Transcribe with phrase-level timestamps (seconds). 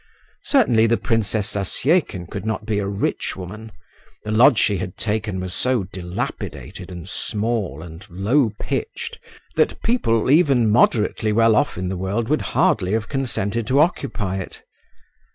[0.45, 3.71] Certainly the Princess Zasyekin could not be a rich woman;
[4.23, 9.19] the lodge she had taken was so dilapidated and small and low pitched
[9.57, 14.37] that people, even moderately well off in the world, would hardly have consented to occupy
[14.37, 14.63] it.